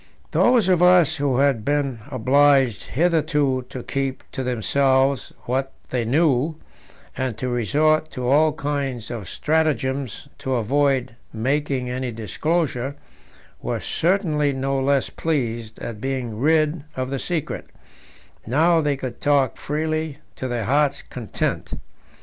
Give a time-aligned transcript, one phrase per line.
[0.31, 6.55] Those of us who had been obliged hitherto to keep to themselves what they knew,
[7.15, 12.95] and to resort to all kinds of stratagems to avoid making any disclosure,
[13.61, 17.67] were certainly no less pleased at being rid of the secret;
[18.47, 21.73] now they could talk freely to their heart's content.